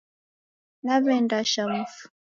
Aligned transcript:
Naw'endasha 0.83 1.63
mufu 1.71 2.03